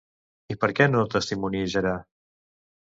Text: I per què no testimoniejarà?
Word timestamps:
I 0.53 0.57
per 0.63 0.69
què 0.79 0.87
no 0.95 1.05
testimoniejarà? 1.17 1.95